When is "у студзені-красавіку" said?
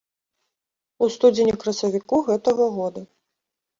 1.05-2.15